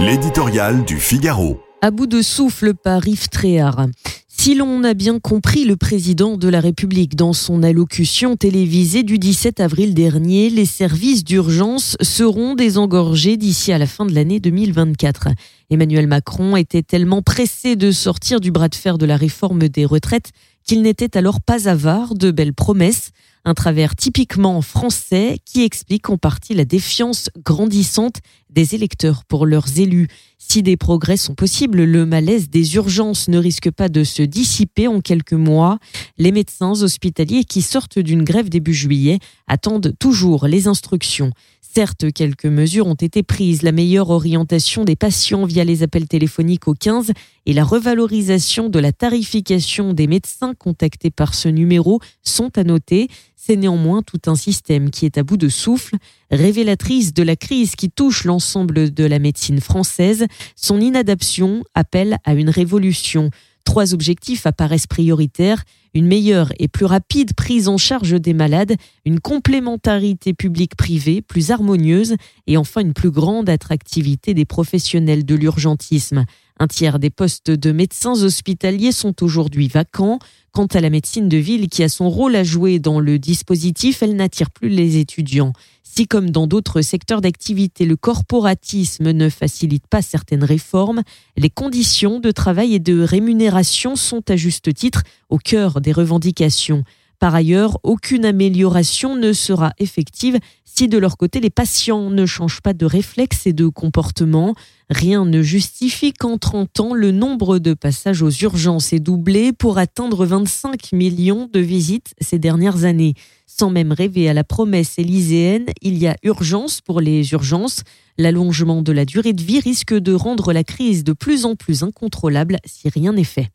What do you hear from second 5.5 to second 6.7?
le président de la